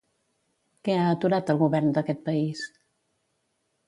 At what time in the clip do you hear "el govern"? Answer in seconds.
1.55-1.91